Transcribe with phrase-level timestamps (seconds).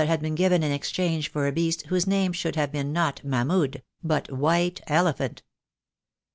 [0.05, 3.83] had been given in exchange for a beast whose name should have been not Mahmud,
[4.03, 5.43] but White Elephant.